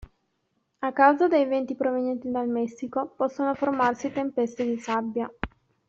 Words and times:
A 0.81 0.91
causa 0.93 1.27
dei 1.27 1.45
venti 1.45 1.75
provenienti 1.75 2.31
dal 2.31 2.47
Messico, 2.49 3.13
possono 3.15 3.53
formarsi 3.53 4.11
tempeste 4.11 4.65
di 4.65 4.79
sabbia. 4.79 5.31